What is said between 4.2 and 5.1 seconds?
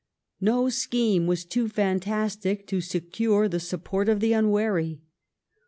unwary.